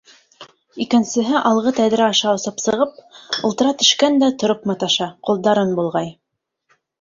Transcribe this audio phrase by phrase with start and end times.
[0.83, 2.95] Икенсеһе алғы тәҙрә аша осоп сығып,
[3.51, 6.11] ултыра төшкән дә тороп маташа, ҡулдарын болғай.